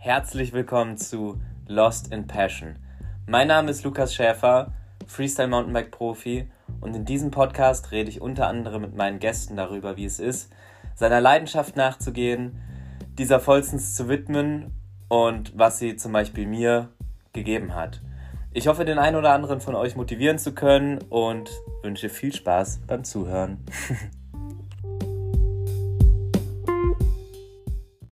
Herzlich 0.00 0.52
willkommen 0.52 0.96
zu 0.96 1.40
Lost 1.66 2.12
in 2.12 2.28
Passion. 2.28 2.76
Mein 3.26 3.48
Name 3.48 3.72
ist 3.72 3.82
Lukas 3.82 4.14
Schäfer, 4.14 4.72
Freestyle 5.08 5.48
Mountainbike 5.48 5.90
Profi 5.90 6.48
und 6.80 6.94
in 6.94 7.04
diesem 7.04 7.32
Podcast 7.32 7.90
rede 7.90 8.08
ich 8.08 8.20
unter 8.20 8.46
anderem 8.46 8.82
mit 8.82 8.94
meinen 8.94 9.18
Gästen 9.18 9.56
darüber, 9.56 9.96
wie 9.96 10.04
es 10.04 10.20
ist, 10.20 10.52
seiner 10.94 11.20
Leidenschaft 11.20 11.74
nachzugehen, 11.74 12.62
dieser 13.18 13.40
vollstens 13.40 13.96
zu 13.96 14.08
widmen 14.08 14.70
und 15.08 15.58
was 15.58 15.80
sie 15.80 15.96
zum 15.96 16.12
Beispiel 16.12 16.46
mir 16.46 16.90
gegeben 17.32 17.74
hat. 17.74 18.00
Ich 18.52 18.68
hoffe, 18.68 18.84
den 18.84 19.00
einen 19.00 19.16
oder 19.16 19.32
anderen 19.32 19.60
von 19.60 19.74
euch 19.74 19.96
motivieren 19.96 20.38
zu 20.38 20.54
können 20.54 20.98
und 21.10 21.50
wünsche 21.82 22.08
viel 22.08 22.32
Spaß 22.32 22.82
beim 22.86 23.02
Zuhören. 23.02 23.64